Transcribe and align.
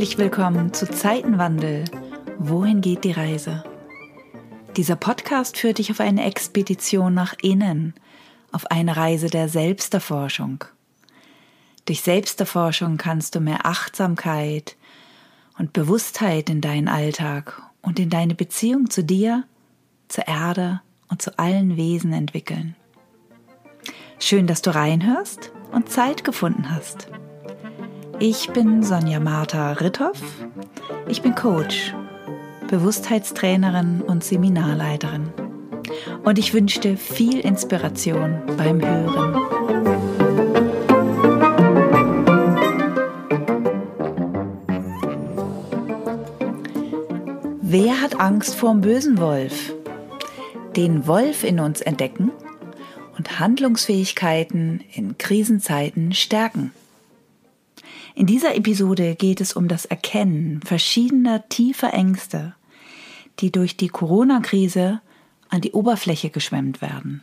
Herzlich 0.00 0.16
willkommen 0.16 0.72
zu 0.72 0.88
Zeitenwandel. 0.90 1.84
Wohin 2.38 2.80
geht 2.80 3.04
die 3.04 3.12
Reise? 3.12 3.64
Dieser 4.78 4.96
Podcast 4.96 5.58
führt 5.58 5.76
dich 5.76 5.90
auf 5.90 6.00
eine 6.00 6.24
Expedition 6.24 7.12
nach 7.12 7.34
innen, 7.42 7.92
auf 8.50 8.70
eine 8.70 8.96
Reise 8.96 9.26
der 9.26 9.50
Selbsterforschung. 9.50 10.64
Durch 11.84 12.00
Selbsterforschung 12.00 12.96
kannst 12.96 13.34
du 13.34 13.40
mehr 13.40 13.66
Achtsamkeit 13.66 14.74
und 15.58 15.74
Bewusstheit 15.74 16.48
in 16.48 16.62
deinen 16.62 16.88
Alltag 16.88 17.60
und 17.82 17.98
in 17.98 18.08
deine 18.08 18.34
Beziehung 18.34 18.88
zu 18.88 19.04
dir, 19.04 19.44
zur 20.08 20.26
Erde 20.26 20.80
und 21.10 21.20
zu 21.20 21.38
allen 21.38 21.76
Wesen 21.76 22.14
entwickeln. 22.14 22.74
Schön, 24.18 24.46
dass 24.46 24.62
du 24.62 24.74
reinhörst 24.74 25.52
und 25.72 25.90
Zeit 25.90 26.24
gefunden 26.24 26.70
hast. 26.70 27.08
Ich 28.22 28.50
bin 28.50 28.82
Sonja 28.82 29.18
Martha 29.18 29.72
Ritthoff. 29.72 30.20
Ich 31.08 31.22
bin 31.22 31.34
Coach, 31.34 31.94
Bewusstheitstrainerin 32.68 34.02
und 34.02 34.22
Seminarleiterin. 34.22 35.32
Und 36.22 36.38
ich 36.38 36.52
wünsche 36.52 36.80
dir 36.80 36.98
viel 36.98 37.40
Inspiration 37.40 38.42
beim 38.58 38.82
Hören. 38.82 39.34
Wer 47.62 48.02
hat 48.02 48.20
Angst 48.20 48.54
vor 48.54 48.72
dem 48.72 48.82
bösen 48.82 49.16
Wolf? 49.16 49.72
Den 50.76 51.06
Wolf 51.06 51.42
in 51.42 51.58
uns 51.58 51.80
entdecken 51.80 52.32
und 53.16 53.40
Handlungsfähigkeiten 53.40 54.84
in 54.92 55.16
Krisenzeiten 55.16 56.12
stärken. 56.12 56.72
In 58.14 58.26
dieser 58.26 58.56
Episode 58.56 59.14
geht 59.14 59.40
es 59.40 59.52
um 59.52 59.68
das 59.68 59.84
Erkennen 59.84 60.60
verschiedener 60.62 61.48
tiefer 61.48 61.94
Ängste, 61.94 62.54
die 63.38 63.52
durch 63.52 63.76
die 63.76 63.88
Corona-Krise 63.88 65.00
an 65.48 65.60
die 65.60 65.72
Oberfläche 65.72 66.30
geschwemmt 66.30 66.82
werden. 66.82 67.22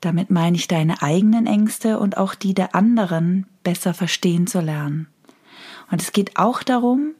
Damit 0.00 0.30
meine 0.30 0.56
ich 0.56 0.68
deine 0.68 1.02
eigenen 1.02 1.46
Ängste 1.46 1.98
und 1.98 2.16
auch 2.16 2.34
die 2.34 2.54
der 2.54 2.74
anderen 2.74 3.46
besser 3.62 3.94
verstehen 3.94 4.46
zu 4.46 4.60
lernen. 4.60 5.08
Und 5.90 6.02
es 6.02 6.12
geht 6.12 6.36
auch 6.36 6.62
darum, 6.62 7.12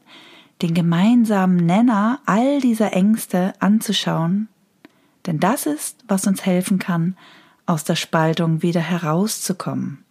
den 0.61 0.73
gemeinsamen 0.73 1.65
Nenner 1.65 2.21
all 2.25 2.61
dieser 2.61 2.93
Ängste 2.93 3.53
anzuschauen, 3.59 4.47
denn 5.25 5.39
das 5.39 5.65
ist, 5.65 5.97
was 6.07 6.27
uns 6.27 6.45
helfen 6.45 6.79
kann, 6.79 7.17
aus 7.65 7.83
der 7.83 7.95
Spaltung 7.95 8.61
wieder 8.61 8.81
herauszukommen 8.81 10.04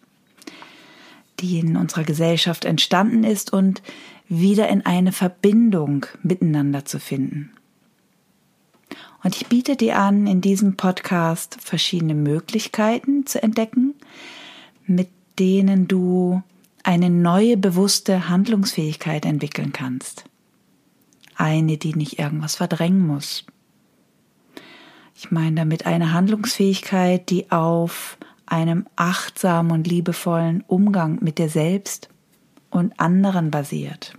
die 1.40 1.58
in 1.58 1.76
unserer 1.76 2.04
Gesellschaft 2.04 2.64
entstanden 2.64 3.24
ist 3.24 3.52
und 3.52 3.82
wieder 4.28 4.68
in 4.68 4.86
eine 4.86 5.12
Verbindung 5.12 6.06
miteinander 6.22 6.84
zu 6.84 6.98
finden. 6.98 7.50
Und 9.22 9.36
ich 9.36 9.46
biete 9.46 9.76
dir 9.76 9.98
an, 9.98 10.26
in 10.26 10.40
diesem 10.40 10.76
Podcast 10.76 11.56
verschiedene 11.60 12.14
Möglichkeiten 12.14 13.26
zu 13.26 13.42
entdecken, 13.42 13.94
mit 14.86 15.08
denen 15.38 15.88
du 15.88 16.42
eine 16.82 17.08
neue 17.08 17.56
bewusste 17.56 18.28
Handlungsfähigkeit 18.28 19.24
entwickeln 19.24 19.72
kannst. 19.72 20.24
Eine, 21.36 21.78
die 21.78 21.94
nicht 21.94 22.18
irgendwas 22.18 22.56
verdrängen 22.56 23.06
muss. 23.06 23.44
Ich 25.16 25.30
meine 25.30 25.56
damit 25.56 25.86
eine 25.86 26.12
Handlungsfähigkeit, 26.12 27.30
die 27.30 27.50
auf 27.50 28.18
einem 28.46 28.86
achtsamen 28.96 29.72
und 29.72 29.86
liebevollen 29.86 30.62
Umgang 30.66 31.18
mit 31.22 31.38
dir 31.38 31.48
selbst 31.48 32.08
und 32.70 32.98
anderen 33.00 33.50
basiert. 33.50 34.14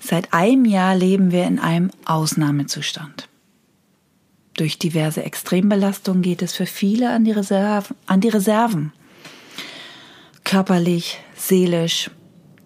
Seit 0.00 0.32
einem 0.32 0.64
Jahr 0.64 0.94
leben 0.94 1.32
wir 1.32 1.44
in 1.44 1.58
einem 1.58 1.90
Ausnahmezustand. 2.04 3.28
Durch 4.54 4.78
diverse 4.78 5.22
Extrembelastungen 5.22 6.22
geht 6.22 6.42
es 6.42 6.54
für 6.54 6.66
viele 6.66 7.10
an 7.10 7.24
die, 7.24 7.32
Reserven, 7.32 7.96
an 8.06 8.20
die 8.20 8.28
Reserven. 8.28 8.92
Körperlich, 10.44 11.18
seelisch, 11.34 12.10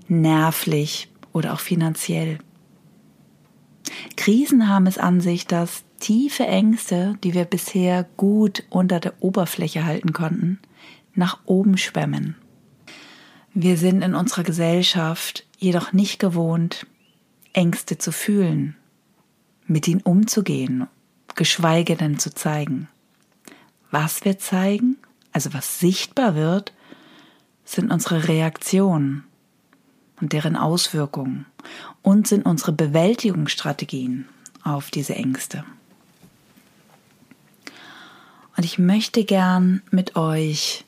nervlich 0.06 1.08
oder 1.32 1.54
auch 1.54 1.60
finanziell. 1.60 2.38
Krisen 4.16 4.68
haben 4.68 4.86
es 4.86 4.98
an 4.98 5.20
sich, 5.20 5.46
dass 5.46 5.82
tiefe 6.00 6.46
Ängste, 6.46 7.16
die 7.22 7.34
wir 7.34 7.44
bisher 7.44 8.04
gut 8.16 8.64
unter 8.70 8.98
der 8.98 9.14
Oberfläche 9.20 9.84
halten 9.84 10.12
konnten, 10.12 10.58
nach 11.14 11.38
oben 11.44 11.76
schwemmen. 11.78 12.36
Wir 13.54 13.76
sind 13.76 14.02
in 14.02 14.14
unserer 14.14 14.42
Gesellschaft 14.42 15.46
jedoch 15.58 15.92
nicht 15.92 16.18
gewohnt, 16.18 16.86
Ängste 17.52 17.98
zu 17.98 18.12
fühlen, 18.12 18.76
mit 19.66 19.88
ihnen 19.88 20.02
umzugehen, 20.02 20.86
geschweige 21.34 21.96
denn 21.96 22.18
zu 22.18 22.32
zeigen. 22.32 22.88
Was 23.90 24.24
wir 24.24 24.38
zeigen, 24.38 24.96
also 25.32 25.52
was 25.52 25.80
sichtbar 25.80 26.34
wird, 26.34 26.72
sind 27.64 27.90
unsere 27.90 28.28
Reaktionen 28.28 29.24
und 30.20 30.32
deren 30.32 30.56
Auswirkungen 30.56 31.46
und 32.02 32.26
sind 32.26 32.46
unsere 32.46 32.72
Bewältigungsstrategien 32.72 34.28
auf 34.62 34.90
diese 34.90 35.14
Ängste. 35.14 35.64
Und 38.60 38.66
ich 38.66 38.78
möchte 38.78 39.24
gern 39.24 39.80
mit 39.90 40.16
euch 40.16 40.84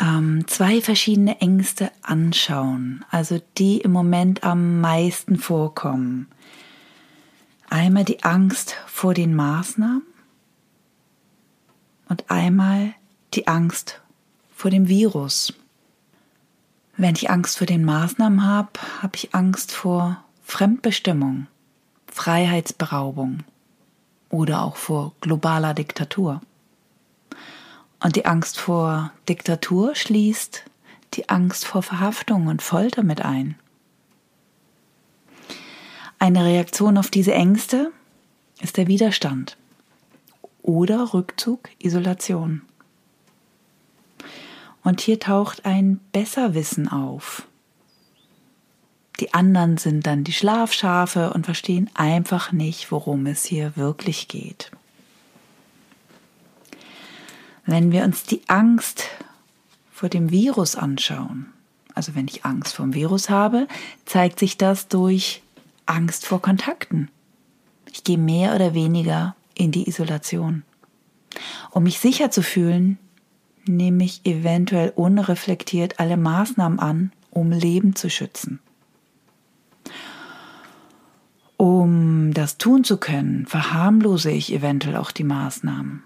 ähm, 0.00 0.46
zwei 0.46 0.80
verschiedene 0.80 1.40
Ängste 1.40 1.90
anschauen, 2.00 3.04
also 3.10 3.42
die 3.56 3.78
im 3.78 3.90
Moment 3.90 4.44
am 4.44 4.80
meisten 4.80 5.36
vorkommen. 5.36 6.28
Einmal 7.68 8.04
die 8.04 8.22
Angst 8.22 8.76
vor 8.86 9.14
den 9.14 9.34
Maßnahmen 9.34 10.02
und 12.08 12.30
einmal 12.30 12.94
die 13.34 13.48
Angst 13.48 14.00
vor 14.54 14.70
dem 14.70 14.86
Virus. 14.86 15.52
Wenn 16.96 17.16
ich 17.16 17.30
Angst 17.30 17.58
vor 17.58 17.66
den 17.66 17.84
Maßnahmen 17.84 18.46
habe, 18.46 18.78
habe 19.02 19.16
ich 19.16 19.34
Angst 19.34 19.72
vor 19.72 20.22
Fremdbestimmung, 20.44 21.48
Freiheitsberaubung, 22.06 23.42
oder 24.30 24.62
auch 24.62 24.76
vor 24.76 25.12
globaler 25.20 25.74
Diktatur. 25.74 26.40
Und 28.00 28.16
die 28.16 28.26
Angst 28.26 28.60
vor 28.60 29.12
Diktatur 29.28 29.94
schließt 29.94 30.64
die 31.14 31.28
Angst 31.28 31.64
vor 31.64 31.82
Verhaftung 31.82 32.46
und 32.46 32.62
Folter 32.62 33.02
mit 33.02 33.22
ein. 33.22 33.56
Eine 36.18 36.44
Reaktion 36.44 36.98
auf 36.98 37.10
diese 37.10 37.32
Ängste 37.32 37.90
ist 38.60 38.76
der 38.76 38.88
Widerstand 38.88 39.56
oder 40.62 41.14
Rückzug, 41.14 41.70
Isolation. 41.78 42.62
Und 44.84 45.00
hier 45.00 45.18
taucht 45.18 45.64
ein 45.64 46.00
Besserwissen 46.12 46.88
auf, 46.88 47.47
die 49.20 49.34
anderen 49.34 49.78
sind 49.78 50.06
dann 50.06 50.24
die 50.24 50.32
Schlafschafe 50.32 51.32
und 51.32 51.44
verstehen 51.44 51.90
einfach 51.94 52.52
nicht, 52.52 52.92
worum 52.92 53.26
es 53.26 53.44
hier 53.44 53.76
wirklich 53.76 54.28
geht. 54.28 54.70
Wenn 57.66 57.92
wir 57.92 58.04
uns 58.04 58.22
die 58.22 58.42
Angst 58.46 59.04
vor 59.92 60.08
dem 60.08 60.30
Virus 60.30 60.76
anschauen, 60.76 61.52
also 61.94 62.14
wenn 62.14 62.28
ich 62.28 62.44
Angst 62.44 62.76
vor 62.76 62.86
dem 62.86 62.94
Virus 62.94 63.28
habe, 63.28 63.66
zeigt 64.04 64.38
sich 64.38 64.56
das 64.56 64.88
durch 64.88 65.42
Angst 65.84 66.24
vor 66.24 66.40
Kontakten. 66.40 67.10
Ich 67.92 68.04
gehe 68.04 68.18
mehr 68.18 68.54
oder 68.54 68.72
weniger 68.72 69.34
in 69.54 69.72
die 69.72 69.88
Isolation. 69.88 70.62
Um 71.72 71.82
mich 71.82 71.98
sicher 71.98 72.30
zu 72.30 72.42
fühlen, 72.42 72.98
nehme 73.66 74.04
ich 74.04 74.24
eventuell 74.24 74.92
unreflektiert 74.94 75.98
alle 75.98 76.16
Maßnahmen 76.16 76.78
an, 76.78 77.12
um 77.30 77.50
Leben 77.50 77.96
zu 77.96 78.08
schützen. 78.08 78.60
Um 81.88 82.34
das 82.34 82.58
tun 82.58 82.84
zu 82.84 82.98
können, 82.98 83.46
verharmlose 83.46 84.30
ich 84.30 84.52
eventuell 84.52 84.96
auch 84.96 85.10
die 85.10 85.24
Maßnahmen. 85.24 86.02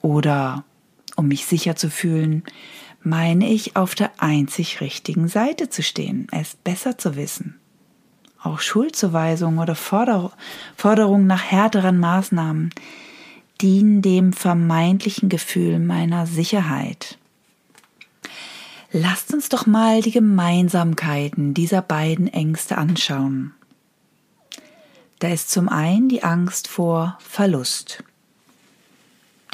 Oder 0.00 0.62
um 1.16 1.26
mich 1.26 1.44
sicher 1.44 1.74
zu 1.74 1.90
fühlen, 1.90 2.44
meine 3.02 3.48
ich, 3.48 3.74
auf 3.74 3.96
der 3.96 4.12
einzig 4.18 4.80
richtigen 4.80 5.26
Seite 5.26 5.70
zu 5.70 5.82
stehen, 5.82 6.28
es 6.30 6.54
besser 6.54 6.96
zu 6.96 7.16
wissen. 7.16 7.58
Auch 8.40 8.60
Schuldzuweisungen 8.60 9.58
oder 9.58 9.74
Forder 9.74 10.30
Forderungen 10.76 11.26
nach 11.26 11.42
härteren 11.42 11.98
Maßnahmen 11.98 12.70
dienen 13.60 14.02
dem 14.02 14.32
vermeintlichen 14.32 15.28
Gefühl 15.28 15.80
meiner 15.80 16.26
Sicherheit. 16.26 17.18
Lasst 18.92 19.34
uns 19.34 19.48
doch 19.48 19.66
mal 19.66 20.00
die 20.00 20.12
Gemeinsamkeiten 20.12 21.54
dieser 21.54 21.82
beiden 21.82 22.28
Ängste 22.28 22.78
anschauen. 22.78 23.52
Da 25.18 25.28
ist 25.28 25.50
zum 25.50 25.68
einen 25.68 26.08
die 26.08 26.22
Angst 26.22 26.68
vor 26.68 27.18
Verlust. 27.20 28.04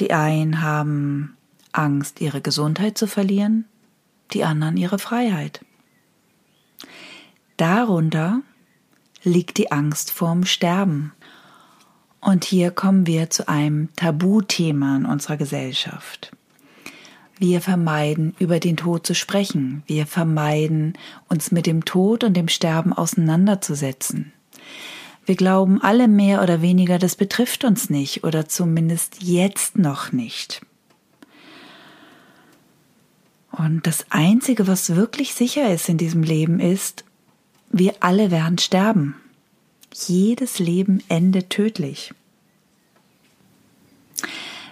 Die 0.00 0.12
einen 0.12 0.60
haben 0.60 1.36
Angst, 1.72 2.20
ihre 2.20 2.40
Gesundheit 2.40 2.98
zu 2.98 3.06
verlieren, 3.06 3.64
die 4.32 4.44
anderen 4.44 4.76
ihre 4.76 4.98
Freiheit. 4.98 5.64
Darunter 7.56 8.42
liegt 9.22 9.58
die 9.58 9.72
Angst 9.72 10.10
vorm 10.10 10.44
Sterben. 10.44 11.12
Und 12.20 12.44
hier 12.44 12.70
kommen 12.70 13.06
wir 13.06 13.30
zu 13.30 13.48
einem 13.48 13.94
Tabuthema 13.96 14.96
in 14.96 15.06
unserer 15.06 15.36
Gesellschaft. 15.36 16.32
Wir 17.38 17.60
vermeiden, 17.60 18.34
über 18.38 18.60
den 18.60 18.76
Tod 18.76 19.06
zu 19.06 19.14
sprechen. 19.14 19.82
Wir 19.86 20.06
vermeiden, 20.06 20.94
uns 21.28 21.50
mit 21.50 21.66
dem 21.66 21.84
Tod 21.84 22.24
und 22.24 22.34
dem 22.34 22.48
Sterben 22.48 22.92
auseinanderzusetzen. 22.92 24.32
Wir 25.26 25.36
glauben 25.36 25.80
alle 25.80 26.08
mehr 26.08 26.42
oder 26.42 26.60
weniger, 26.60 26.98
das 26.98 27.16
betrifft 27.16 27.64
uns 27.64 27.88
nicht 27.88 28.24
oder 28.24 28.48
zumindest 28.48 29.22
jetzt 29.22 29.78
noch 29.78 30.12
nicht. 30.12 30.60
Und 33.50 33.86
das 33.86 34.06
Einzige, 34.10 34.66
was 34.66 34.96
wirklich 34.96 35.34
sicher 35.34 35.72
ist 35.72 35.88
in 35.88 35.96
diesem 35.96 36.22
Leben, 36.22 36.60
ist, 36.60 37.04
wir 37.70 37.94
alle 38.00 38.30
werden 38.30 38.58
sterben. 38.58 39.16
Jedes 39.92 40.58
Leben 40.58 41.02
endet 41.08 41.50
tödlich. 41.50 42.12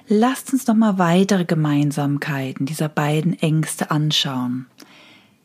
Lasst 0.08 0.52
uns 0.52 0.66
noch 0.66 0.75
mal 0.75 0.98
weitere 0.98 1.44
Gemeinsamkeiten 1.44 2.66
dieser 2.66 2.88
beiden 2.88 3.38
Ängste 3.40 3.90
anschauen. 3.90 4.66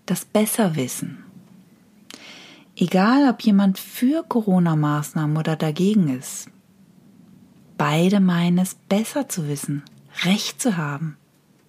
Das 0.06 0.26
Besserwissen. 0.26 1.27
Egal, 2.80 3.28
ob 3.28 3.42
jemand 3.42 3.80
für 3.80 4.22
Corona-Maßnahmen 4.22 5.36
oder 5.36 5.56
dagegen 5.56 6.16
ist, 6.16 6.48
beide 7.76 8.20
meinen 8.20 8.60
es 8.60 8.76
besser 8.76 9.28
zu 9.28 9.48
wissen, 9.48 9.82
Recht 10.24 10.62
zu 10.62 10.78
haben 10.78 11.18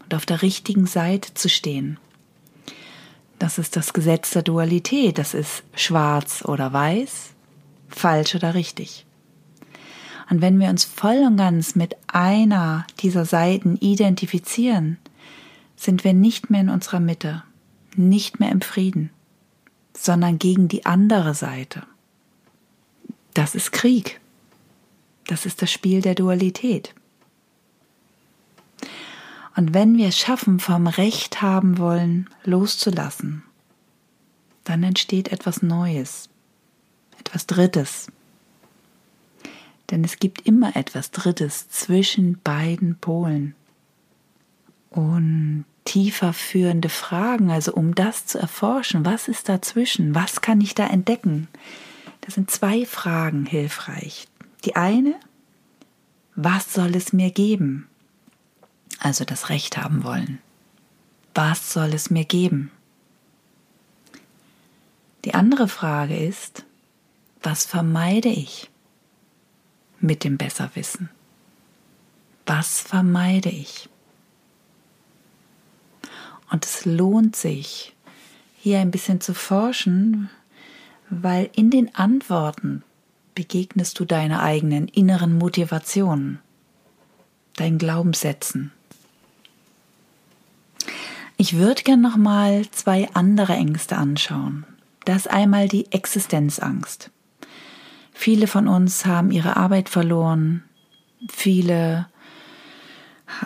und 0.05 0.15
auf 0.15 0.27
der 0.27 0.43
richtigen 0.43 0.87
Seite 0.87 1.33
zu 1.33 1.49
stehen. 1.49 1.99
Das 3.39 3.57
ist 3.57 3.75
das 3.75 3.95
Gesetz 3.95 4.33
der 4.33 4.43
Dualität. 4.43 5.17
Das 5.17 5.33
ist 5.33 5.63
schwarz 5.75 6.45
oder 6.45 6.75
weiß, 6.75 7.31
falsch 7.89 8.35
oder 8.35 8.53
richtig. 8.55 9.07
Und 10.29 10.43
wenn 10.43 10.61
wir 10.61 10.69
uns 10.69 10.85
voll 10.85 11.25
und 11.27 11.39
ganz 11.39 11.75
mit 11.75 11.97
einer 12.07 12.87
dieser 13.01 13.25
Seiten 13.25 13.77
identifizieren, 13.77 14.99
sind 15.75 16.05
wir 16.05 16.13
nicht 16.13 16.51
mehr 16.51 16.61
in 16.61 16.69
unserer 16.69 17.01
Mitte, 17.01 17.45
nicht 17.97 18.41
mehr 18.41 18.51
im 18.51 18.61
Frieden, 18.61 19.09
sondern 19.97 20.39
gegen 20.39 20.69
die 20.69 20.87
andere 20.87 21.35
Seite. 21.35 21.85
Das 23.35 23.55
ist 23.55 23.73
Krieg. 23.73 24.21
Das 25.27 25.47
ist 25.47 25.61
das 25.63 25.71
Spiel 25.71 26.01
der 26.01 26.15
Dualität. 26.15 26.95
Und 29.57 29.75
wenn 29.75 29.97
wir 29.97 30.09
es 30.09 30.19
schaffen, 30.19 30.61
vom 30.61 30.87
Recht 30.87 31.43
haben 31.43 31.79
wollen, 31.79 32.31
loszulassen, 32.45 33.43
dann 34.65 34.83
entsteht 34.83 35.33
etwas 35.33 35.63
Neues, 35.63 36.29
etwas 37.19 37.47
Drittes. 37.47 38.07
Denn 39.91 40.05
es 40.05 40.19
gibt 40.19 40.47
immer 40.47 40.77
etwas 40.77 41.11
Drittes 41.11 41.69
zwischen 41.69 42.41
beiden 42.43 42.99
Polen. 42.99 43.55
Und 44.91 45.65
tiefer 45.89 46.33
führende 46.33 46.89
Fragen, 46.89 47.51
also 47.51 47.73
um 47.73 47.95
das 47.95 48.27
zu 48.27 48.39
erforschen, 48.39 49.05
was 49.05 49.29
ist 49.29 49.49
dazwischen, 49.49 50.15
was 50.15 50.41
kann 50.41 50.61
ich 50.61 50.75
da 50.75 50.87
entdecken? 50.87 51.49
Da 52.21 52.31
sind 52.31 52.51
zwei 52.51 52.85
Fragen 52.85 53.47
hilfreich. 53.47 54.29
Die 54.65 54.77
eine, 54.77 55.15
was 56.35 56.73
soll 56.73 56.95
es 56.95 57.13
mir 57.13 57.31
geben? 57.31 57.89
also 58.99 59.25
das 59.25 59.49
Recht 59.49 59.77
haben 59.77 60.05
wollen. 60.05 60.41
Was 61.35 61.73
soll 61.73 61.95
es 61.95 62.11
mir 62.11 62.25
geben? 62.25 62.71
Die 65.25 65.35
andere 65.35 65.69
Frage 65.69 66.17
ist, 66.17 66.65
was 67.43 67.65
vermeide 67.65 68.29
ich 68.29 68.71
mit 70.01 70.25
dem 70.25 70.39
Besserwissen? 70.39 71.11
Was 72.47 72.81
vermeide 72.81 73.51
ich? 73.51 73.89
Und 76.51 76.65
es 76.65 76.85
lohnt 76.85 77.37
sich, 77.37 77.95
hier 78.57 78.79
ein 78.79 78.91
bisschen 78.91 79.21
zu 79.21 79.35
forschen, 79.35 80.31
weil 81.11 81.51
in 81.55 81.71
den 81.71 81.95
Antworten 81.95 82.83
begegnest 83.35 83.99
du 83.99 84.05
deiner 84.05 84.43
eigenen 84.43 84.89
inneren 84.89 85.37
Motivation, 85.39 86.39
deinen 87.57 87.79
Glaubenssätzen, 87.79 88.73
ich 91.41 91.57
würde 91.57 91.85
gern 91.85 92.01
noch 92.01 92.17
mal 92.17 92.69
zwei 92.73 93.09
andere 93.15 93.53
Ängste 93.53 93.97
anschauen. 93.97 94.67
Das 95.05 95.29
einmal 95.29 95.69
die 95.69 95.91
Existenzangst. 95.93 97.13
Viele 98.13 98.49
von 98.49 98.67
uns 98.67 99.07
haben 99.07 99.31
ihre 99.31 99.57
Arbeit 99.57 99.89
verloren. 99.89 100.65
Viele 101.31 102.09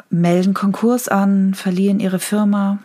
melden 0.09 0.55
Konkurs 0.55 1.09
an, 1.09 1.53
verlieren 1.53 2.01
ihre 2.01 2.19
Firma. 2.19 2.79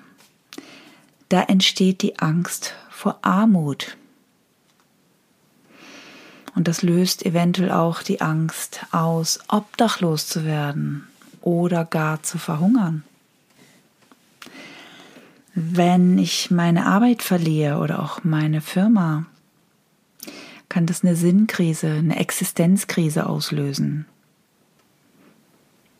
Da 1.30 1.44
entsteht 1.44 2.02
die 2.02 2.20
Angst 2.20 2.76
vor 2.90 3.20
Armut. 3.22 3.98
Und 6.56 6.68
das 6.68 6.82
löst 6.82 7.26
eventuell 7.26 7.72
auch 7.72 8.02
die 8.02 8.22
Angst 8.22 8.86
aus, 8.92 9.40
obdachlos 9.48 10.28
zu 10.28 10.46
werden 10.46 11.08
oder 11.42 11.86
gar 11.86 12.24
zu 12.24 12.38
verhungern 12.38 13.04
wenn 15.60 16.20
ich 16.20 16.52
meine 16.52 16.86
Arbeit 16.86 17.24
verliere 17.24 17.80
oder 17.80 18.04
auch 18.04 18.24
meine 18.24 18.62
Firma, 18.62 19.26
kann 20.70 20.86
das 20.86 21.04
eine 21.04 21.16
Sinnkrise, 21.16 21.94
eine 21.94 22.20
Existenzkrise 22.20 23.26
auslösen. 23.26 24.06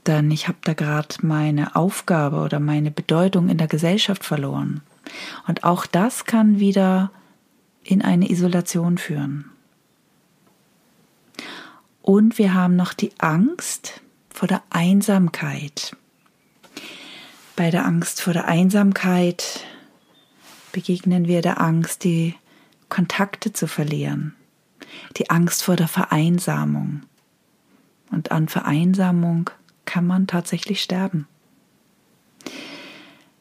Dann 0.04 0.30
ich 0.30 0.48
habe 0.48 0.60
da 0.62 0.76
gerade 0.76 1.16
meine 1.24 1.76
Aufgabe 1.76 2.38
oder 2.38 2.60
meine 2.60 2.92
Bedeutung 2.92 3.50
in 3.50 3.58
der 3.58 3.68
Gesellschaft 3.68 4.24
verloren. 4.24 4.82
Und 5.48 5.64
auch 5.64 5.86
das 5.86 6.26
kann 6.26 6.60
wieder 6.60 7.12
in 7.84 8.02
eine 8.02 8.30
Isolation 8.30 8.98
führen. 8.98 9.52
Und 12.02 12.38
wir 12.38 12.54
haben 12.54 12.76
noch 12.76 12.94
die 12.94 13.12
Angst 13.20 14.02
vor 14.30 14.48
der 14.48 14.64
Einsamkeit. 14.70 15.96
Bei 17.56 17.72
der 17.72 17.86
Angst 17.86 18.22
vor 18.22 18.34
der 18.34 18.48
Einsamkeit 18.48 19.66
begegnen 20.72 21.28
wir 21.28 21.42
der 21.42 21.60
Angst, 21.60 22.04
die 22.04 22.36
Kontakte 22.88 23.52
zu 23.52 23.68
verlieren, 23.68 24.36
die 25.18 25.30
Angst 25.30 25.64
vor 25.64 25.76
der 25.76 25.88
Vereinsamung. 25.88 27.02
Und 28.12 28.32
an 28.32 28.48
Vereinsamung 28.48 29.50
kann 29.86 30.06
man 30.06 30.28
tatsächlich 30.28 30.82
sterben. 30.82 31.28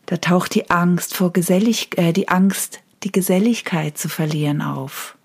Da 0.07 0.17
taucht 0.17 0.55
die 0.55 0.71
Angst 0.71 1.15
vor 1.15 1.33
Gesellig 1.33 1.99
äh, 1.99 2.13
die 2.13 2.29
Angst, 2.29 2.81
die 3.03 3.13
Geselligkeit 3.13 3.99
zu 3.99 4.09
verlieren 4.09 4.63
auf. 4.63 5.17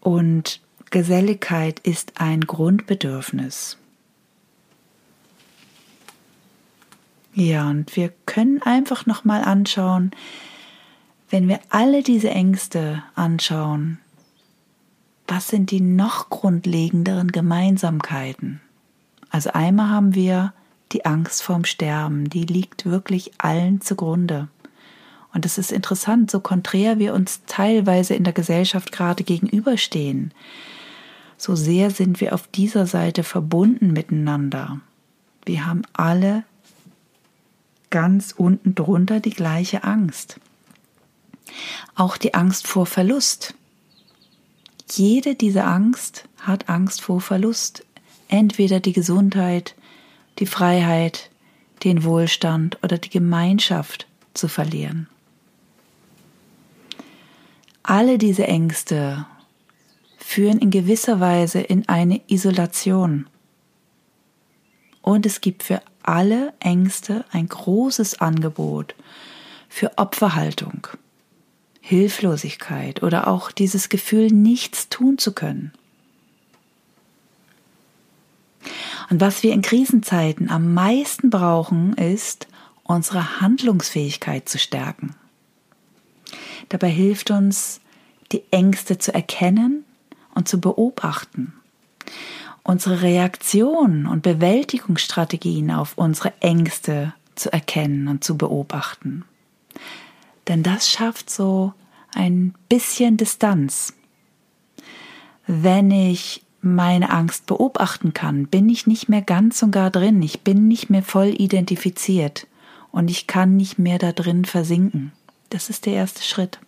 Und 0.00 0.60
Geselligkeit 0.90 1.78
ist 1.80 2.20
ein 2.20 2.42
Grundbedürfnis. 2.42 3.78
Ja, 7.34 7.70
und 7.70 7.96
wir 7.96 8.12
können 8.26 8.60
einfach 8.62 9.06
noch 9.06 9.24
mal 9.24 9.42
anschauen, 9.42 10.10
wenn 11.30 11.48
wir 11.48 11.60
alle 11.70 12.02
diese 12.02 12.28
Ängste 12.28 13.02
anschauen, 13.14 13.98
was 15.26 15.48
sind 15.48 15.70
die 15.70 15.80
noch 15.80 16.28
grundlegenderen 16.28 17.32
Gemeinsamkeiten? 17.32 18.60
Also 19.30 19.50
einmal 19.54 19.88
haben 19.88 20.14
wir 20.14 20.52
die 20.92 21.04
Angst 21.04 21.42
vorm 21.42 21.64
Sterben, 21.64 22.28
die 22.28 22.44
liegt 22.44 22.86
wirklich 22.86 23.32
allen 23.38 23.80
zugrunde. 23.80 24.48
Und 25.34 25.46
es 25.46 25.58
ist 25.58 25.72
interessant, 25.72 26.30
so 26.30 26.40
konträr 26.40 26.98
wir 26.98 27.14
uns 27.14 27.42
teilweise 27.46 28.14
in 28.14 28.24
der 28.24 28.32
Gesellschaft 28.32 28.92
gerade 28.92 29.24
gegenüberstehen, 29.24 30.32
so 31.38 31.56
sehr 31.56 31.90
sind 31.90 32.20
wir 32.20 32.34
auf 32.34 32.46
dieser 32.46 32.86
Seite 32.86 33.24
verbunden 33.24 33.92
miteinander. 33.92 34.80
Wir 35.44 35.66
haben 35.66 35.82
alle 35.92 36.44
ganz 37.90 38.32
unten 38.36 38.76
drunter 38.76 39.18
die 39.18 39.30
gleiche 39.30 39.82
Angst. 39.82 40.38
Auch 41.96 42.16
die 42.16 42.34
Angst 42.34 42.68
vor 42.68 42.86
Verlust. 42.86 43.54
Jede 44.90 45.34
dieser 45.34 45.66
Angst 45.66 46.28
hat 46.40 46.68
Angst 46.68 47.00
vor 47.00 47.20
Verlust. 47.20 47.84
Entweder 48.28 48.78
die 48.78 48.92
Gesundheit, 48.92 49.74
die 50.38 50.46
Freiheit, 50.46 51.30
den 51.84 52.04
Wohlstand 52.04 52.78
oder 52.82 52.98
die 52.98 53.10
Gemeinschaft 53.10 54.06
zu 54.34 54.48
verlieren. 54.48 55.08
Alle 57.82 58.18
diese 58.18 58.46
Ängste 58.46 59.26
führen 60.16 60.58
in 60.58 60.70
gewisser 60.70 61.20
Weise 61.20 61.60
in 61.60 61.88
eine 61.88 62.20
Isolation. 62.28 63.26
Und 65.02 65.26
es 65.26 65.40
gibt 65.40 65.64
für 65.64 65.82
alle 66.02 66.54
Ängste 66.60 67.24
ein 67.32 67.48
großes 67.48 68.20
Angebot 68.20 68.94
für 69.68 69.98
Opferhaltung, 69.98 70.86
Hilflosigkeit 71.80 73.02
oder 73.02 73.26
auch 73.26 73.50
dieses 73.50 73.88
Gefühl, 73.88 74.28
nichts 74.28 74.88
tun 74.88 75.18
zu 75.18 75.32
können. 75.32 75.72
Und 79.12 79.20
was 79.20 79.42
wir 79.42 79.52
in 79.52 79.60
Krisenzeiten 79.60 80.48
am 80.48 80.72
meisten 80.72 81.28
brauchen, 81.28 81.92
ist, 81.92 82.48
unsere 82.82 83.42
Handlungsfähigkeit 83.42 84.48
zu 84.48 84.58
stärken. 84.58 85.14
Dabei 86.70 86.88
hilft 86.88 87.30
uns, 87.30 87.82
die 88.32 88.42
Ängste 88.50 88.96
zu 88.96 89.12
erkennen 89.12 89.84
und 90.34 90.48
zu 90.48 90.62
beobachten. 90.62 91.52
Unsere 92.62 93.02
Reaktionen 93.02 94.06
und 94.06 94.22
Bewältigungsstrategien 94.22 95.70
auf 95.70 95.92
unsere 95.96 96.32
Ängste 96.40 97.12
zu 97.34 97.52
erkennen 97.52 98.08
und 98.08 98.24
zu 98.24 98.38
beobachten. 98.38 99.26
Denn 100.48 100.62
das 100.62 100.88
schafft 100.88 101.28
so 101.28 101.74
ein 102.14 102.54
bisschen 102.70 103.18
Distanz. 103.18 103.92
Wenn 105.46 105.90
ich 105.90 106.42
meine 106.62 107.10
Angst 107.10 107.46
beobachten 107.46 108.14
kann, 108.14 108.46
bin 108.46 108.68
ich 108.68 108.86
nicht 108.86 109.08
mehr 109.08 109.20
ganz 109.20 109.62
und 109.62 109.72
gar 109.72 109.90
drin, 109.90 110.22
ich 110.22 110.40
bin 110.40 110.68
nicht 110.68 110.88
mehr 110.88 111.02
voll 111.02 111.34
identifiziert 111.36 112.46
und 112.92 113.10
ich 113.10 113.26
kann 113.26 113.56
nicht 113.56 113.78
mehr 113.78 113.98
da 113.98 114.12
drin 114.12 114.44
versinken. 114.44 115.12
Das 115.50 115.68
ist 115.68 115.86
der 115.86 115.94
erste 115.94 116.22
Schritt. 116.22 116.60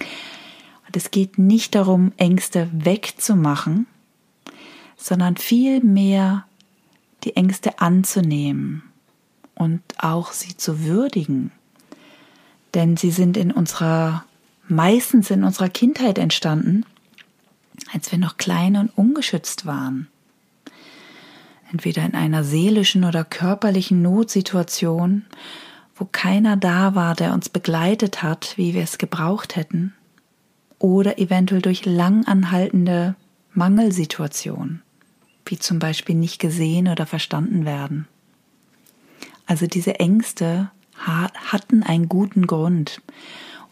Und 0.00 0.96
es 0.96 1.10
geht 1.10 1.38
nicht 1.38 1.74
darum, 1.74 2.12
Ängste 2.16 2.68
wegzumachen, 2.72 3.86
sondern 4.96 5.36
vielmehr 5.36 6.44
die 7.24 7.36
Ängste 7.36 7.78
anzunehmen 7.78 8.82
und 9.54 9.82
auch 9.98 10.32
sie 10.32 10.56
zu 10.56 10.84
würdigen. 10.84 11.52
Denn 12.74 12.96
sie 12.96 13.10
sind 13.10 13.36
in 13.36 13.52
unserer, 13.52 14.24
meistens 14.66 15.30
in 15.30 15.44
unserer 15.44 15.68
Kindheit 15.68 16.18
entstanden 16.18 16.84
als 17.92 18.10
wir 18.10 18.18
noch 18.18 18.36
klein 18.36 18.76
und 18.76 18.96
ungeschützt 18.96 19.66
waren. 19.66 20.08
Entweder 21.70 22.04
in 22.04 22.14
einer 22.14 22.44
seelischen 22.44 23.04
oder 23.04 23.24
körperlichen 23.24 24.00
Notsituation, 24.00 25.26
wo 25.94 26.06
keiner 26.10 26.56
da 26.56 26.94
war, 26.94 27.14
der 27.14 27.32
uns 27.32 27.48
begleitet 27.48 28.22
hat, 28.22 28.54
wie 28.56 28.72
wir 28.74 28.82
es 28.82 28.98
gebraucht 28.98 29.56
hätten, 29.56 29.92
oder 30.78 31.18
eventuell 31.18 31.60
durch 31.60 31.84
lang 31.84 32.24
anhaltende 32.26 33.16
Mangelsituationen, 33.52 34.82
wie 35.44 35.58
zum 35.58 35.78
Beispiel 35.78 36.14
nicht 36.14 36.38
gesehen 36.38 36.88
oder 36.88 37.04
verstanden 37.04 37.64
werden. 37.64 38.06
Also 39.46 39.66
diese 39.66 39.98
Ängste 39.98 40.70
hatten 40.96 41.82
einen 41.82 42.08
guten 42.08 42.46
Grund 42.46 43.02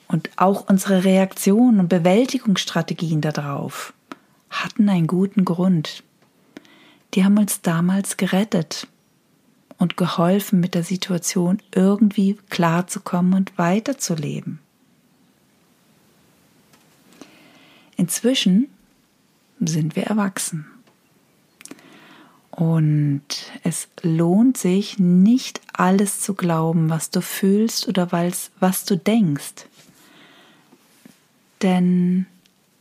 und 0.09 0.31
auch 0.37 0.69
unsere 0.69 1.05
Reaktionen 1.05 1.81
und 1.81 1.89
Bewältigungsstrategien 1.89 3.21
darauf 3.21 3.93
hatten 4.51 4.89
einen 4.89 5.07
guten 5.07 5.45
Grund. 5.45 6.03
Die 7.15 7.25
haben 7.25 7.39
uns 7.39 7.63
damals 7.63 8.17
gerettet 8.17 8.89
und 9.79 9.97
geholfen, 9.97 10.61
mit 10.61 10.75
der 10.75 10.83
Situation 10.83 11.63
irgendwie 11.75 12.37
klarzukommen 12.51 13.35
und 13.35 13.57
weiterzuleben. 13.59 14.59
Inzwischen 17.97 18.69
sind 19.61 19.97
wir 19.97 20.05
erwachsen. 20.05 20.67
Und 22.51 23.27
es 23.65 23.89
lohnt 24.03 24.57
sich 24.57 24.99
nicht 24.99 25.61
alles 25.75 26.21
zu 26.21 26.35
glauben, 26.35 26.89
was 26.89 27.11
du 27.11 27.21
fühlst 27.21 27.87
oder 27.87 28.11
was 28.13 28.85
du 28.87 28.97
denkst. 28.97 29.67
Denn 31.61 32.27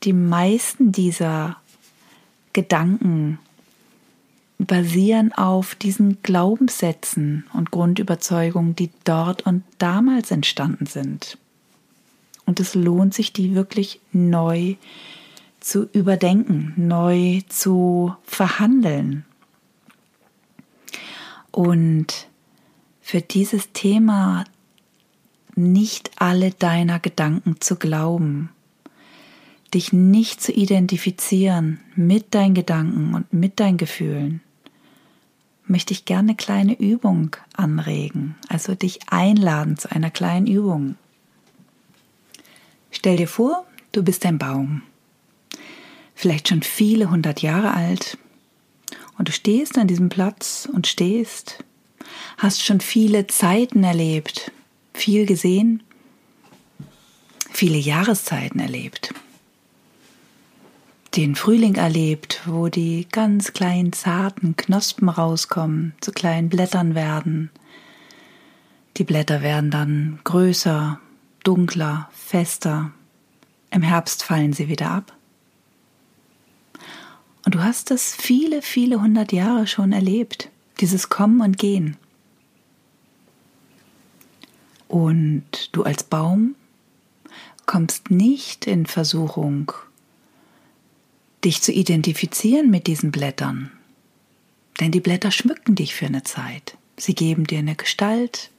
die 0.05 0.13
meisten 0.13 0.91
dieser 0.91 1.57
Gedanken 2.53 3.39
basieren 4.57 5.33
auf 5.33 5.75
diesen 5.75 6.21
Glaubenssätzen 6.21 7.45
und 7.53 7.71
Grundüberzeugungen, 7.71 8.75
die 8.75 8.91
dort 9.03 9.45
und 9.45 9.63
damals 9.79 10.31
entstanden 10.31 10.85
sind. 10.85 11.37
Und 12.45 12.59
es 12.59 12.75
lohnt 12.75 13.13
sich, 13.13 13.33
die 13.33 13.55
wirklich 13.55 13.99
neu 14.11 14.75
zu 15.59 15.89
überdenken, 15.91 16.73
neu 16.77 17.41
zu 17.49 18.15
verhandeln. 18.23 19.25
Und 21.51 22.27
für 23.01 23.21
dieses 23.21 23.71
Thema 23.73 24.45
nicht 25.55 26.11
alle 26.17 26.51
deiner 26.51 26.99
Gedanken 26.99 27.59
zu 27.59 27.77
glauben, 27.77 28.51
dich 29.73 29.93
nicht 29.93 30.41
zu 30.41 30.51
identifizieren 30.51 31.79
mit 31.95 32.33
deinen 32.33 32.53
Gedanken 32.53 33.13
und 33.13 33.33
mit 33.33 33.59
deinen 33.59 33.77
Gefühlen, 33.77 34.41
möchte 35.65 35.93
ich 35.93 36.05
gerne 36.05 36.29
eine 36.29 36.35
kleine 36.35 36.79
Übung 36.79 37.35
anregen, 37.55 38.35
also 38.47 38.75
dich 38.75 38.99
einladen 39.09 39.77
zu 39.77 39.91
einer 39.91 40.11
kleinen 40.11 40.47
Übung. 40.47 40.95
Stell 42.91 43.17
dir 43.17 43.27
vor, 43.27 43.65
du 43.91 44.03
bist 44.03 44.25
ein 44.25 44.37
Baum, 44.37 44.83
vielleicht 46.13 46.49
schon 46.49 46.61
viele 46.61 47.09
hundert 47.09 47.41
Jahre 47.41 47.73
alt, 47.73 48.17
und 49.17 49.29
du 49.29 49.31
stehst 49.31 49.77
an 49.77 49.87
diesem 49.87 50.09
Platz 50.09 50.67
und 50.71 50.87
stehst, 50.87 51.63
hast 52.37 52.63
schon 52.63 52.81
viele 52.81 53.27
Zeiten 53.27 53.83
erlebt, 53.83 54.51
viel 54.93 55.25
gesehen, 55.25 55.83
viele 57.51 57.77
Jahreszeiten 57.77 58.59
erlebt 58.59 59.13
den 61.15 61.35
Frühling 61.35 61.75
erlebt, 61.75 62.41
wo 62.45 62.67
die 62.67 63.07
ganz 63.09 63.53
kleinen 63.53 63.93
zarten 63.93 64.57
Knospen 64.57 65.07
rauskommen, 65.07 65.93
zu 66.01 66.11
kleinen 66.11 66.49
Blättern 66.49 66.93
werden. 66.93 67.51
Die 68.97 69.05
Blätter 69.05 69.41
werden 69.41 69.71
dann 69.71 70.19
größer, 70.25 70.99
dunkler, 71.43 72.09
fester. 72.13 72.91
Im 73.71 73.81
Herbst 73.81 74.23
fallen 74.23 74.51
sie 74.51 74.67
wieder 74.67 74.91
ab. 74.91 75.13
Und 77.45 77.55
du 77.55 77.63
hast 77.63 77.91
das 77.91 78.13
viele, 78.13 78.61
viele 78.61 79.01
hundert 79.01 79.31
Jahre 79.31 79.67
schon 79.67 79.93
erlebt, 79.93 80.49
dieses 80.81 81.09
Kommen 81.09 81.41
und 81.41 81.57
Gehen. 81.57 81.95
Und 84.87 85.69
du 85.71 85.83
als 85.83 86.03
Baum 86.03 86.55
kommst 87.65 88.11
nicht 88.11 88.67
in 88.67 88.85
Versuchung, 88.85 89.71
dich 91.45 91.61
zu 91.61 91.71
identifizieren 91.71 92.69
mit 92.69 92.87
diesen 92.87 93.11
Blättern. 93.11 93.71
Denn 94.79 94.91
die 94.91 94.99
Blätter 94.99 95.31
schmücken 95.31 95.75
dich 95.75 95.95
für 95.95 96.07
eine 96.07 96.23
Zeit. 96.23 96.77
Sie 96.97 97.15
geben 97.15 97.45
dir 97.45 97.59
eine 97.59 97.75
Gestalt 97.75 98.51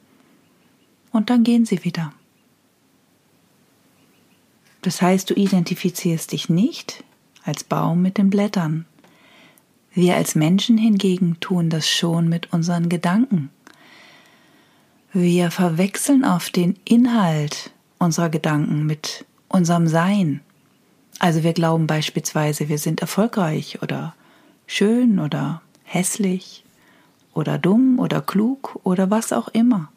und 1.11 1.29
dann 1.29 1.43
gehen 1.43 1.65
sie 1.65 1.83
wieder. 1.83 2.13
Das 4.81 5.01
heißt, 5.01 5.29
du 5.29 5.33
identifizierst 5.33 6.31
dich 6.31 6.49
nicht 6.49 7.03
als 7.43 7.63
Baum 7.63 8.01
mit 8.01 8.17
den 8.17 8.29
Blättern. 8.29 8.85
Wir 9.93 10.15
als 10.15 10.35
Menschen 10.35 10.77
hingegen 10.77 11.39
tun 11.39 11.69
das 11.69 11.89
schon 11.89 12.29
mit 12.29 12.53
unseren 12.53 12.87
Gedanken. 12.87 13.49
Wir 15.11 15.49
verwechseln 15.51 16.23
oft 16.23 16.55
den 16.55 16.77
Inhalt 16.85 17.71
unserer 17.97 18.29
Gedanken 18.29 18.85
mit 18.85 19.25
unserem 19.47 19.87
Sein. 19.87 20.41
Also 21.19 21.43
wir 21.43 21.53
glauben 21.53 21.87
beispielsweise, 21.87 22.69
wir 22.69 22.77
sind 22.77 23.01
erfolgreich 23.01 23.81
oder 23.81 24.15
schön 24.67 25.19
oder 25.19 25.61
hässlich 25.83 26.63
oder 27.33 27.57
dumm 27.57 27.99
oder 27.99 28.21
klug 28.21 28.79
oder 28.83 29.09
was 29.09 29.33
auch 29.33 29.47
immer. 29.47 29.91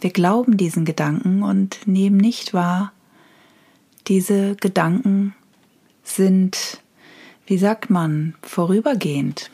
Wir 0.00 0.10
glauben 0.10 0.56
diesen 0.58 0.84
Gedanken 0.84 1.42
und 1.42 1.86
nehmen 1.86 2.18
nicht 2.18 2.52
wahr, 2.52 2.92
diese 4.06 4.54
Gedanken 4.56 5.34
sind, 6.02 6.82
wie 7.46 7.56
sagt 7.56 7.88
man, 7.88 8.34
vorübergehend, 8.42 9.50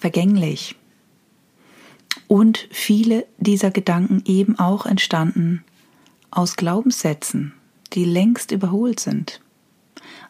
vergänglich. 0.00 0.74
Und 2.26 2.66
viele 2.70 3.24
dieser 3.38 3.70
Gedanken 3.70 4.22
eben 4.26 4.58
auch 4.58 4.84
entstanden 4.84 5.62
aus 6.30 6.56
Glaubenssätzen, 6.56 7.54
die 7.92 8.04
längst 8.04 8.50
überholt 8.50 9.00
sind. 9.00 9.40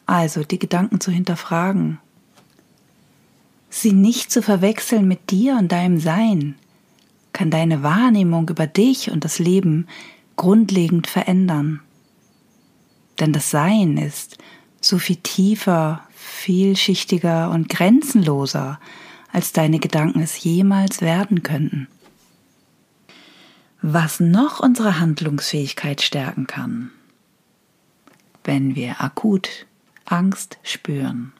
Also 0.06 0.42
die 0.44 0.58
Gedanken 0.58 1.00
zu 1.00 1.10
hinterfragen, 1.10 1.98
sie 3.68 3.92
nicht 3.92 4.30
zu 4.30 4.42
verwechseln 4.42 5.06
mit 5.06 5.30
dir 5.30 5.56
und 5.56 5.70
deinem 5.70 6.00
Sein, 6.00 6.54
kann 7.32 7.50
deine 7.50 7.82
Wahrnehmung 7.82 8.48
über 8.48 8.66
dich 8.66 9.10
und 9.10 9.24
das 9.24 9.38
Leben 9.38 9.86
grundlegend 10.36 11.06
verändern. 11.06 11.80
Denn 13.20 13.32
das 13.32 13.50
Sein 13.50 13.96
ist 13.98 14.38
so 14.80 14.98
viel 14.98 15.16
tiefer, 15.16 16.02
vielschichtiger 16.14 17.50
und 17.50 17.68
grenzenloser, 17.68 18.80
als 19.32 19.52
deine 19.52 19.78
Gedanken 19.78 20.20
es 20.20 20.42
jemals 20.42 21.02
werden 21.02 21.42
könnten. 21.42 21.88
Was 23.82 24.20
noch 24.20 24.60
unsere 24.60 24.98
Handlungsfähigkeit 24.98 26.02
stärken 26.02 26.46
kann, 26.46 26.90
wenn 28.48 28.74
wir 28.74 29.02
akut 29.02 29.66
Angst 30.06 30.56
spüren, 30.62 31.34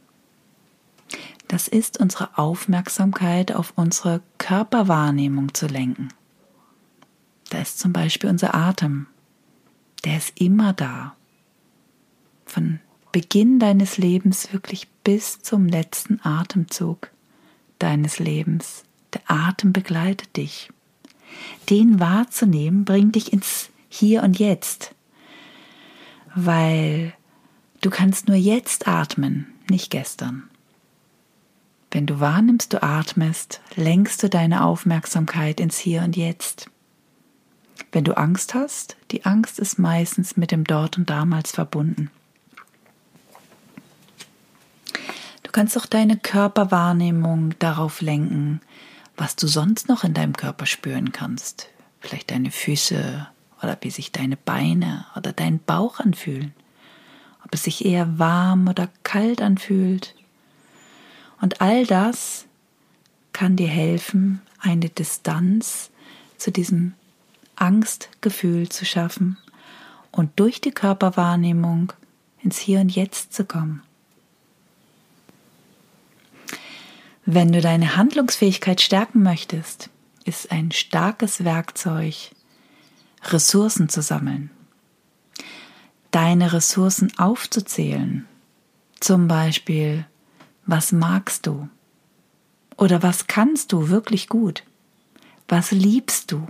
das 1.49 1.67
ist 1.67 1.99
unsere 1.99 2.37
Aufmerksamkeit 2.37 3.51
auf 3.53 3.73
unsere 3.77 4.21
Körperwahrnehmung 4.37 5.55
zu 5.55 5.69
lenken. 5.69 6.09
Da 7.49 7.63
ist 7.63 7.79
zum 7.79 7.95
Beispiel 7.95 8.29
unser 8.29 8.55
Atem. 8.55 9.07
Der 10.05 10.19
ist 10.19 10.39
immer 10.39 10.75
da. 10.75 11.17
Von 12.45 12.79
Beginn 13.11 13.59
deines 13.59 13.97
Lebens 13.97 14.53
wirklich 14.53 14.87
bis 15.03 15.41
zum 15.41 15.67
letzten 15.67 16.21
Atemzug 16.23 17.11
deines 17.79 18.19
Lebens. 18.19 18.85
Der 19.15 19.23
Atem 19.29 19.73
begleitet 19.73 20.37
dich. 20.37 20.69
Den 21.71 22.01
wahrzunehmen 22.01 22.85
bringt 22.85 23.15
dich 23.15 23.33
ins 23.33 23.71
Hier 23.89 24.23
und 24.23 24.39
Jetzt, 24.39 24.95
weil 26.45 27.15
du 27.81 27.91
kannst 27.91 28.29
nur 28.29 28.37
jetzt 28.37 28.87
atmen, 28.87 29.47
nicht 29.69 29.91
gestern. 29.91 30.45
Wenn 31.91 32.07
du 32.07 32.21
wahrnimmst, 32.21 32.73
du 32.73 32.83
atmest, 32.83 33.61
lenkst 33.75 34.23
du 34.23 34.29
deine 34.29 34.65
Aufmerksamkeit 34.65 35.59
ins 35.59 35.79
Hier 35.79 36.03
und 36.03 36.17
Jetzt. 36.17 36.71
Wenn 37.91 38.05
du 38.05 38.17
Angst 38.17 38.55
hast, 38.55 38.97
die 39.11 39.25
Angst 39.25 39.59
ist 39.59 39.79
meistens 39.79 40.37
mit 40.37 40.51
dem 40.51 40.65
Dort 40.65 40.99
und 40.99 41.11
damals 41.11 41.51
verbunden. 41.53 42.11
Du 45.43 45.51
kannst 45.51 45.79
auch 45.79 45.87
deine 45.87 46.19
Körperwahrnehmung 46.19 47.59
darauf 47.59 48.01
lenken, 48.01 48.61
was 49.17 49.35
du 49.35 49.47
sonst 49.49 49.89
noch 49.89 50.05
in 50.05 50.15
deinem 50.15 50.37
Körper 50.37 50.67
spüren 50.67 51.11
kannst. 51.11 51.69
Vielleicht 52.01 52.31
deine 52.31 52.51
Füße 52.51 53.27
oder 53.63 53.77
wie 53.81 53.91
sich 53.91 54.13
deine 54.13 54.37
Beine 54.37 55.07
oder 55.17 55.33
dein 55.33 55.59
Bauch 55.59 56.01
anfühlen. 56.01 56.53
Ob 57.45 57.55
es 57.55 57.65
sich 57.65 57.85
eher 57.85 58.19
warm 58.19 58.69
oder 58.69 58.89
kalt 59.03 59.41
anfühlt 59.41 60.15
und 61.41 61.61
all 61.61 61.87
das 61.87 62.47
kann 63.33 63.57
dir 63.57 63.69
helfen, 63.69 64.43
eine 64.61 64.89
Distanz 64.89 65.91
zu 66.37 66.51
diesem 66.51 66.95
Angstgefühl 67.57 68.69
zu 68.69 68.85
schaffen 68.85 69.39
und 70.11 70.39
durch 70.41 70.61
die 70.61 70.71
Körperwahrnehmung 70.71 71.93
ins 72.43 72.59
Hier 72.59 72.81
und 72.81 72.95
Jetzt 72.95 73.33
zu 73.33 73.45
kommen. 73.45 73.83
Wenn 77.25 77.53
du 77.53 77.61
deine 77.61 77.97
Handlungsfähigkeit 77.97 78.81
stärken 78.81 79.23
möchtest, 79.23 79.91
ist 80.25 80.51
ein 80.51 80.73
starkes 80.73 81.45
Werkzeug, 81.45 82.31
Ressourcen 83.25 83.89
zu 83.89 84.03
sammeln, 84.03 84.51
deine 86.11 86.53
Ressourcen 86.53 87.13
aufzuzählen, 87.19 88.27
zum 89.01 89.29
Beispiel 89.29 90.07
was 90.67 90.93
magst 90.93 91.47
du? 91.47 91.69
Oder 92.77 93.03
was 93.03 93.27
kannst 93.27 93.73
du 93.73 93.89
wirklich 93.89 94.29
gut? 94.29 94.63
Was 95.49 95.71
liebst 95.71 96.31
du? 96.31 96.47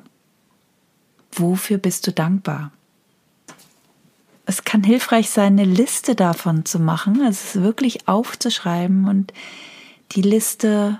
Wofür 1.33 1.79
bist 1.79 2.07
du 2.07 2.13
dankbar? 2.13 2.73
Es 4.45 4.65
kann 4.65 4.83
hilfreich 4.83 5.31
sein, 5.31 5.53
eine 5.53 5.65
Liste 5.65 6.15
davon 6.15 6.65
zu 6.65 6.79
machen, 6.81 7.21
also 7.21 7.31
es 7.45 7.63
wirklich 7.63 8.09
aufzuschreiben 8.09 9.07
und 9.07 9.33
die 10.13 10.23
Liste 10.23 10.99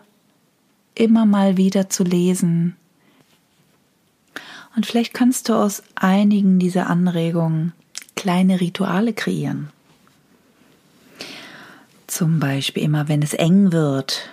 immer 0.95 1.27
mal 1.27 1.57
wieder 1.57 1.89
zu 1.89 2.05
lesen. 2.05 2.77
Und 4.79 4.87
vielleicht 4.87 5.13
kannst 5.13 5.49
du 5.49 5.55
aus 5.55 5.83
einigen 5.97 6.61
dieser 6.61 6.87
Anregungen 6.87 7.73
kleine 8.15 8.61
Rituale 8.61 9.13
kreieren. 9.13 9.71
Zum 12.07 12.39
Beispiel 12.39 12.85
immer, 12.85 13.09
wenn 13.09 13.21
es 13.21 13.35
eng 13.35 13.73
wird, 13.73 14.31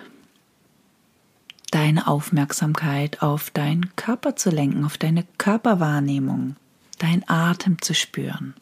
deine 1.72 2.06
Aufmerksamkeit 2.06 3.22
auf 3.22 3.50
deinen 3.50 3.96
Körper 3.96 4.36
zu 4.36 4.50
lenken, 4.50 4.84
auf 4.84 4.98
deine 4.98 5.24
Körperwahrnehmung, 5.36 6.54
deinen 6.98 7.28
Atem 7.28 7.82
zu 7.82 7.92
spüren, 7.92 8.54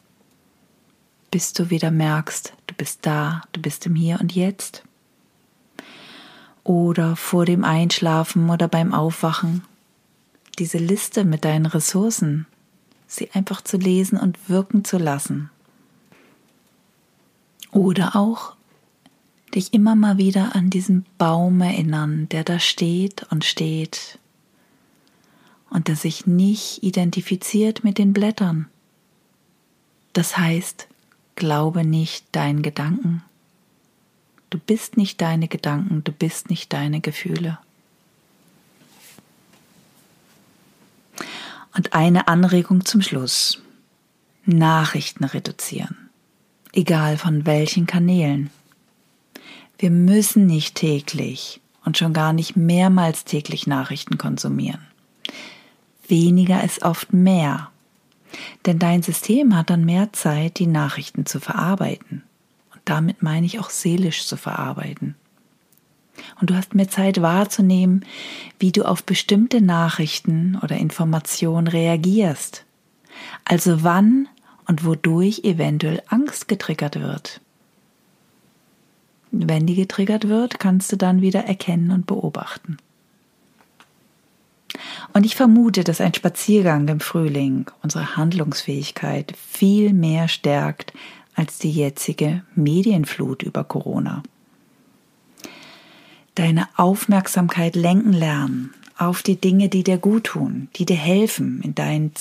bis 1.29 1.53
du 1.53 1.69
wieder 1.69 1.91
merkst, 1.91 2.53
du 2.65 2.73
bist 2.73 3.05
da, 3.05 3.43
du 3.51 3.61
bist 3.61 3.85
im 3.85 3.93
Hier 3.93 4.19
und 4.19 4.33
Jetzt. 4.33 4.81
Oder 6.63 7.15
vor 7.15 7.45
dem 7.45 7.63
Einschlafen 7.63 8.49
oder 8.49 8.67
beim 8.67 8.91
Aufwachen, 8.91 9.61
diese 10.55 10.77
Liste 10.77 11.25
mit 11.25 11.45
deinen 11.45 11.65
Ressourcen, 11.65 12.47
sie 13.07 13.31
einfach 13.31 13.61
zu 13.61 13.77
lesen 13.77 14.17
und 14.17 14.49
wirken 14.49 14.83
zu 14.83 14.97
lassen. 14.97 15.49
Oder 17.71 18.15
auch 18.15 18.55
dich 19.53 19.73
immer 19.73 19.95
mal 19.95 20.17
wieder 20.17 20.55
an 20.55 20.69
diesen 20.69 21.05
Baum 21.17 21.61
erinnern, 21.61 22.27
der 22.29 22.43
da 22.43 22.59
steht 22.59 23.23
und 23.31 23.45
steht 23.45 24.19
und 25.69 25.87
der 25.87 25.95
sich 25.95 26.25
nicht 26.25 26.83
identifiziert 26.83 27.83
mit 27.83 27.97
den 27.97 28.13
Blättern. 28.13 28.67
Das 30.13 30.37
heißt, 30.37 30.87
glaube 31.35 31.85
nicht 31.85 32.25
deinen 32.31 32.61
Gedanken. 32.61 33.23
Du 34.49 34.57
bist 34.57 34.95
nicht 34.95 35.19
deine 35.21 35.47
Gedanken, 35.47 36.03
du 36.03 36.13
bist 36.13 36.49
nicht 36.49 36.71
deine 36.71 37.01
Gefühle. 37.01 37.59
Und 41.75 41.93
eine 41.93 42.27
Anregung 42.27 42.85
zum 42.85 43.01
Schluss. 43.01 43.61
Nachrichten 44.45 45.23
reduzieren. 45.23 46.09
Egal 46.71 47.17
von 47.17 47.45
welchen 47.45 47.85
Kanälen. 47.85 48.49
Wir 49.77 49.91
müssen 49.91 50.45
nicht 50.45 50.75
täglich 50.75 51.59
und 51.83 51.97
schon 51.97 52.13
gar 52.13 52.31
nicht 52.31 52.55
mehrmals 52.55 53.25
täglich 53.25 53.67
Nachrichten 53.67 54.17
konsumieren. 54.17 54.81
Weniger 56.07 56.63
ist 56.63 56.83
oft 56.83 57.11
mehr, 57.11 57.71
denn 58.65 58.79
dein 58.79 59.01
System 59.03 59.55
hat 59.55 59.69
dann 59.69 59.83
mehr 59.83 60.13
Zeit, 60.13 60.59
die 60.59 60.67
Nachrichten 60.67 61.25
zu 61.25 61.39
verarbeiten. 61.39 62.23
Und 62.73 62.81
damit 62.85 63.21
meine 63.21 63.45
ich 63.45 63.59
auch 63.59 63.69
seelisch 63.69 64.25
zu 64.25 64.37
verarbeiten. 64.37 65.15
Und 66.39 66.49
du 66.49 66.55
hast 66.55 66.75
mehr 66.75 66.89
Zeit 66.89 67.21
wahrzunehmen, 67.21 68.05
wie 68.59 68.71
du 68.71 68.83
auf 68.83 69.03
bestimmte 69.03 69.61
Nachrichten 69.61 70.57
oder 70.61 70.77
Informationen 70.77 71.67
reagierst. 71.67 72.65
Also 73.43 73.83
wann 73.83 74.27
und 74.67 74.85
wodurch 74.85 75.41
eventuell 75.43 76.01
Angst 76.07 76.47
getriggert 76.47 76.99
wird. 76.99 77.41
Wenn 79.31 79.65
die 79.65 79.75
getriggert 79.75 80.27
wird, 80.27 80.59
kannst 80.59 80.91
du 80.91 80.95
dann 80.95 81.21
wieder 81.21 81.45
erkennen 81.45 81.91
und 81.91 82.07
beobachten. 82.07 82.77
Und 85.13 85.25
ich 85.25 85.35
vermute, 85.35 85.83
dass 85.83 86.01
ein 86.01 86.13
Spaziergang 86.13 86.87
im 86.87 86.99
Frühling 86.99 87.65
unsere 87.81 88.17
Handlungsfähigkeit 88.17 89.33
viel 89.37 89.93
mehr 89.93 90.27
stärkt 90.27 90.93
als 91.35 91.59
die 91.59 91.71
jetzige 91.71 92.43
Medienflut 92.55 93.43
über 93.43 93.63
Corona. 93.63 94.23
Deine 96.35 96.67
Aufmerksamkeit 96.75 97.75
lenken 97.75 98.13
lernen 98.13 98.73
auf 98.97 99.23
die 99.23 99.39
Dinge, 99.39 99.69
die 99.69 99.83
dir 99.83 99.97
gut 99.97 100.25
tun, 100.25 100.69
die 100.75 100.85
dir 100.85 100.97
helfen, 100.97 101.61
in, 101.61 101.75
dein 101.75 102.11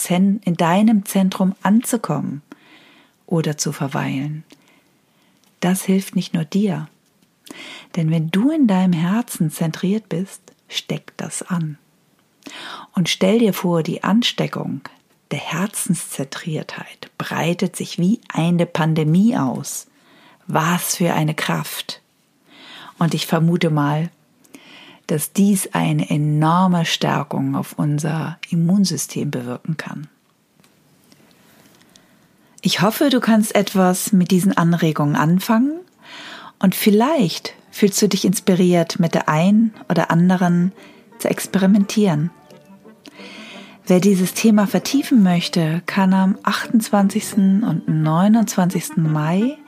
in 0.44 0.54
deinem 0.56 1.04
Zentrum 1.04 1.54
anzukommen 1.62 2.42
oder 3.26 3.56
zu 3.56 3.72
verweilen. 3.72 4.44
Das 5.60 5.84
hilft 5.84 6.16
nicht 6.16 6.34
nur 6.34 6.44
dir, 6.44 6.88
denn 7.96 8.10
wenn 8.10 8.30
du 8.30 8.50
in 8.50 8.66
deinem 8.66 8.92
Herzen 8.92 9.50
zentriert 9.50 10.08
bist, 10.08 10.42
steckt 10.68 11.20
das 11.20 11.42
an. 11.42 11.78
Und 12.92 13.08
stell 13.08 13.38
dir 13.38 13.54
vor, 13.54 13.82
die 13.82 14.04
Ansteckung 14.04 14.82
der 15.30 15.38
Herzenszentriertheit 15.38 17.10
breitet 17.18 17.76
sich 17.76 17.98
wie 17.98 18.20
eine 18.28 18.66
Pandemie 18.66 19.36
aus. 19.36 19.86
Was 20.46 20.96
für 20.96 21.14
eine 21.14 21.34
Kraft. 21.34 22.02
Und 22.98 23.14
ich 23.14 23.26
vermute 23.26 23.70
mal, 23.70 24.10
dass 25.06 25.32
dies 25.32 25.68
eine 25.72 26.08
enorme 26.08 26.84
Stärkung 26.84 27.56
auf 27.56 27.74
unser 27.78 28.38
Immunsystem 28.50 29.30
bewirken 29.30 29.76
kann. 29.76 30.08
Ich 32.62 32.80
hoffe, 32.80 33.10
du 33.10 33.20
kannst 33.20 33.54
etwas 33.54 34.12
mit 34.12 34.30
diesen 34.30 34.56
Anregungen 34.56 35.16
anfangen 35.16 35.80
und 36.58 36.74
vielleicht 36.74 37.54
fühlst 37.70 38.00
du 38.00 38.08
dich 38.08 38.24
inspiriert, 38.24 38.98
mit 38.98 39.14
der 39.14 39.28
einen 39.28 39.74
oder 39.90 40.10
anderen 40.10 40.72
zu 41.18 41.28
experimentieren. 41.28 42.30
Wer 43.86 44.00
dieses 44.00 44.32
Thema 44.32 44.66
vertiefen 44.66 45.22
möchte, 45.22 45.82
kann 45.84 46.14
am 46.14 46.38
28. 46.42 47.34
und 47.36 47.82
29. 47.86 48.96
Mai 48.96 49.58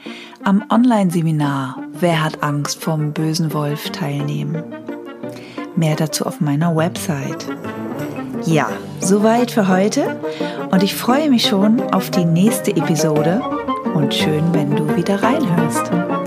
am 0.43 0.65
Online-Seminar 0.71 1.83
Wer 1.93 2.25
hat 2.25 2.43
Angst 2.43 2.83
vom 2.83 3.13
bösen 3.13 3.53
Wolf 3.53 3.91
teilnehmen. 3.91 4.63
Mehr 5.77 5.97
dazu 5.97 6.25
auf 6.25 6.41
meiner 6.41 6.75
Website. 6.75 7.47
Ja, 8.47 8.71
soweit 9.01 9.51
für 9.51 9.69
heute 9.69 10.19
und 10.71 10.83
ich 10.83 10.95
freue 10.95 11.29
mich 11.29 11.47
schon 11.47 11.83
auf 11.93 12.11
die 12.11 12.25
nächste 12.25 12.71
Episode 12.71 13.43
und 13.93 14.15
schön, 14.15 14.45
wenn 14.55 14.75
du 14.75 14.97
wieder 14.97 15.23
reinhörst. 15.23 16.26